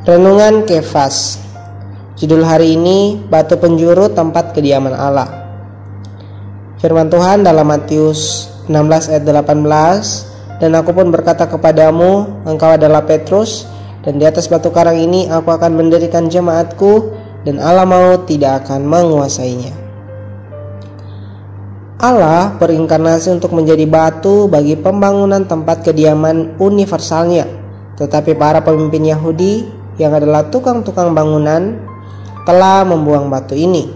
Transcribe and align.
Renungan 0.00 0.64
Kefas. 0.64 1.36
Judul 2.16 2.40
hari 2.42 2.72
ini 2.74 3.20
Batu 3.20 3.60
Penjuru 3.60 4.08
Tempat 4.08 4.56
Kediaman 4.56 4.96
Allah. 4.96 5.28
Firman 6.80 7.12
Tuhan 7.12 7.44
dalam 7.44 7.68
Matius 7.68 8.48
16 8.64 9.12
ayat 9.12 9.22
18 9.28 10.64
Dan 10.64 10.72
aku 10.80 10.96
pun 10.96 11.12
berkata 11.12 11.44
kepadamu 11.44 12.42
Engkau 12.48 12.72
adalah 12.72 13.04
Petrus 13.04 13.68
Dan 14.00 14.16
di 14.16 14.24
atas 14.24 14.48
batu 14.48 14.72
karang 14.72 14.96
ini 14.96 15.28
aku 15.28 15.52
akan 15.52 15.76
mendirikan 15.76 16.32
jemaatku 16.32 17.12
Dan 17.44 17.60
Allah 17.60 17.84
maut 17.84 18.24
tidak 18.24 18.64
akan 18.64 18.88
menguasainya 18.88 19.89
Allah 22.00 22.56
berinkarnasi 22.56 23.30
untuk 23.36 23.52
menjadi 23.52 23.84
batu 23.84 24.48
bagi 24.48 24.74
pembangunan 24.74 25.44
tempat 25.44 25.84
kediaman 25.84 26.56
universalnya 26.56 27.60
tetapi 28.00 28.32
para 28.32 28.64
pemimpin 28.64 29.12
Yahudi 29.12 29.68
yang 30.00 30.16
adalah 30.16 30.48
tukang-tukang 30.48 31.12
bangunan 31.12 31.76
telah 32.48 32.80
membuang 32.88 33.28
batu 33.28 33.52
ini. 33.52 33.92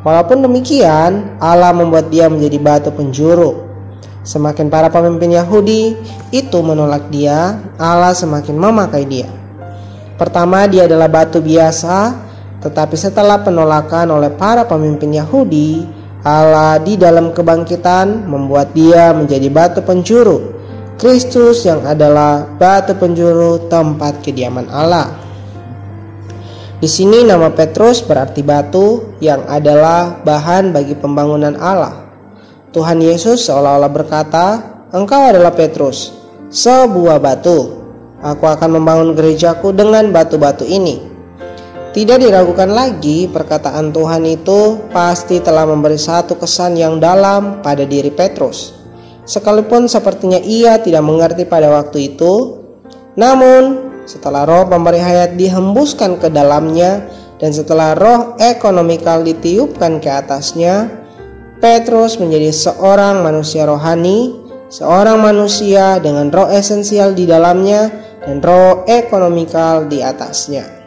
Walaupun 0.00 0.40
demikian, 0.48 1.36
Allah 1.36 1.76
membuat 1.76 2.08
dia 2.08 2.32
menjadi 2.32 2.56
batu 2.56 2.88
penjuru. 2.88 3.68
Semakin 4.24 4.72
para 4.72 4.88
pemimpin 4.88 5.36
Yahudi 5.36 5.92
itu 6.32 6.58
menolak 6.64 7.12
dia, 7.12 7.60
Allah 7.76 8.16
semakin 8.16 8.56
memakai 8.56 9.04
dia. 9.04 9.28
Pertama, 10.16 10.64
dia 10.64 10.88
adalah 10.88 11.12
batu 11.12 11.44
biasa, 11.44 12.16
tetapi 12.64 12.96
setelah 12.96 13.44
penolakan 13.44 14.16
oleh 14.16 14.32
para 14.32 14.64
pemimpin 14.64 15.12
Yahudi, 15.12 15.84
Allah 16.22 16.78
di 16.78 16.94
dalam 16.94 17.34
kebangkitan 17.34 18.30
membuat 18.30 18.70
dia 18.74 19.10
menjadi 19.10 19.50
batu 19.50 19.82
penjuru 19.82 20.62
Kristus 21.02 21.66
yang 21.66 21.82
adalah 21.82 22.46
batu 22.46 22.94
penjuru 22.94 23.66
tempat 23.66 24.22
kediaman 24.22 24.70
Allah. 24.70 25.10
Di 26.78 26.86
sini 26.86 27.26
nama 27.26 27.50
Petrus 27.50 28.06
berarti 28.06 28.46
batu 28.46 29.18
yang 29.18 29.42
adalah 29.50 30.22
bahan 30.22 30.70
bagi 30.70 30.94
pembangunan 30.94 31.58
Allah. 31.58 32.06
Tuhan 32.70 33.02
Yesus 33.02 33.50
seolah-olah 33.50 33.90
berkata, 33.90 34.46
"Engkau 34.94 35.26
adalah 35.26 35.50
Petrus, 35.50 36.14
sebuah 36.54 37.18
batu. 37.18 37.82
Aku 38.22 38.46
akan 38.46 38.78
membangun 38.78 39.18
gerejaku 39.18 39.74
dengan 39.74 40.06
batu-batu 40.14 40.62
ini." 40.62 41.11
Tidak 41.92 42.16
diragukan 42.16 42.72
lagi, 42.72 43.28
perkataan 43.28 43.92
Tuhan 43.92 44.24
itu 44.24 44.88
pasti 44.88 45.44
telah 45.44 45.68
memberi 45.68 46.00
satu 46.00 46.40
kesan 46.40 46.80
yang 46.80 46.96
dalam 46.96 47.60
pada 47.60 47.84
diri 47.84 48.08
Petrus 48.08 48.82
sekalipun 49.24 49.86
sepertinya 49.86 50.38
ia 50.42 50.78
tidak 50.82 51.02
mengerti 51.06 51.46
pada 51.46 51.70
waktu 51.70 52.14
itu. 52.14 52.58
Namun, 53.14 53.92
setelah 54.08 54.48
roh 54.48 54.66
pemberi 54.66 54.98
hayat 54.98 55.38
dihembuskan 55.38 56.18
ke 56.18 56.32
dalamnya 56.32 57.06
dan 57.38 57.50
setelah 57.54 57.94
roh 57.94 58.34
ekonomikal 58.40 59.22
ditiupkan 59.22 60.02
ke 60.02 60.08
atasnya, 60.10 60.90
Petrus 61.62 62.18
menjadi 62.18 62.50
seorang 62.50 63.22
manusia 63.22 63.68
rohani, 63.68 64.34
seorang 64.72 65.22
manusia 65.22 66.02
dengan 66.02 66.32
roh 66.32 66.50
esensial 66.50 67.14
di 67.14 67.28
dalamnya 67.28 67.92
dan 68.26 68.42
roh 68.42 68.82
ekonomikal 68.90 69.86
di 69.86 70.02
atasnya. 70.02 70.81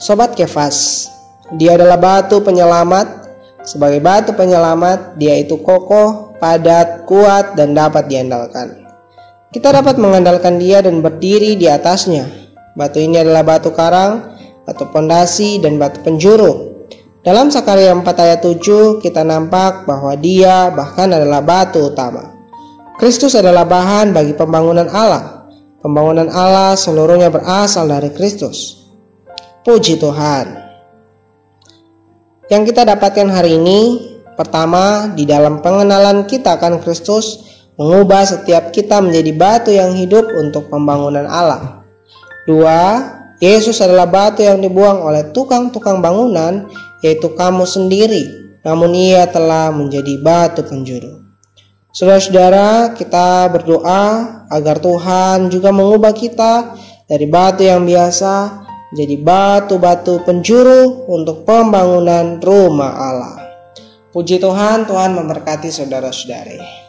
Sobat 0.00 0.32
Kefas, 0.32 1.12
dia 1.60 1.76
adalah 1.76 2.00
batu 2.00 2.40
penyelamat. 2.40 3.28
Sebagai 3.68 4.00
batu 4.00 4.32
penyelamat, 4.32 5.20
dia 5.20 5.36
itu 5.36 5.60
kokoh, 5.60 6.40
padat, 6.40 7.04
kuat, 7.04 7.52
dan 7.52 7.76
dapat 7.76 8.08
diandalkan. 8.08 8.80
Kita 9.52 9.68
dapat 9.68 10.00
mengandalkan 10.00 10.56
dia 10.56 10.80
dan 10.80 11.04
berdiri 11.04 11.52
di 11.52 11.68
atasnya. 11.68 12.24
Batu 12.72 12.96
ini 12.96 13.20
adalah 13.20 13.44
batu 13.44 13.76
karang, 13.76 14.40
batu 14.64 14.88
pondasi, 14.88 15.60
dan 15.60 15.76
batu 15.76 16.00
penjuru. 16.00 16.80
Dalam 17.20 17.52
Sakaria 17.52 17.92
4 17.92 18.00
ayat 18.00 18.40
7 18.40 19.04
kita 19.04 19.20
nampak 19.20 19.84
bahwa 19.84 20.16
dia 20.16 20.72
bahkan 20.72 21.12
adalah 21.12 21.44
batu 21.44 21.92
utama. 21.92 22.40
Kristus 22.96 23.36
adalah 23.36 23.68
bahan 23.68 24.16
bagi 24.16 24.32
pembangunan 24.32 24.88
Allah. 24.88 25.44
Pembangunan 25.84 26.32
Allah 26.32 26.72
seluruhnya 26.72 27.28
berasal 27.28 27.84
dari 27.84 28.08
Kristus. 28.16 28.79
Puji 29.60 30.00
Tuhan. 30.00 30.46
Yang 32.50 32.62
kita 32.72 32.82
dapatkan 32.88 33.28
hari 33.28 33.60
ini 33.60 34.10
Pertama, 34.40 35.12
di 35.12 35.28
dalam 35.28 35.60
pengenalan 35.60 36.24
kita 36.24 36.56
akan 36.56 36.80
Kristus 36.80 37.44
mengubah 37.76 38.24
setiap 38.24 38.72
kita 38.72 39.04
menjadi 39.04 39.36
batu 39.36 39.68
yang 39.68 39.92
hidup 39.92 40.32
untuk 40.32 40.72
pembangunan 40.72 41.28
Allah. 41.28 41.84
Dua, 42.48 43.04
Yesus 43.36 43.84
adalah 43.84 44.08
batu 44.08 44.40
yang 44.40 44.64
dibuang 44.64 45.04
oleh 45.04 45.28
tukang-tukang 45.36 46.00
bangunan, 46.00 46.72
yaitu 47.04 47.36
kamu 47.36 47.68
sendiri, 47.68 48.56
namun 48.64 48.96
ia 48.96 49.28
telah 49.28 49.68
menjadi 49.76 50.16
batu 50.24 50.64
penjuru. 50.64 51.20
Saudara-saudara, 51.92 52.96
kita 52.96 53.44
berdoa 53.52 54.04
agar 54.48 54.80
Tuhan 54.80 55.52
juga 55.52 55.68
mengubah 55.68 56.16
kita 56.16 56.80
dari 57.04 57.28
batu 57.28 57.60
yang 57.60 57.84
biasa 57.84 58.64
menjadi 58.90 59.16
batu-batu 59.22 60.26
penjuru 60.26 61.06
untuk 61.06 61.46
pembangunan 61.46 62.42
rumah 62.42 62.92
Allah. 62.94 63.34
Puji 64.10 64.42
Tuhan, 64.42 64.90
Tuhan 64.90 65.14
memberkati 65.14 65.70
saudara-saudari. 65.70 66.79